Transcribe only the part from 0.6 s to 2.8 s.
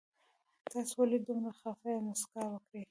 تاسو ولې دومره خفه يي مسکا وکړئ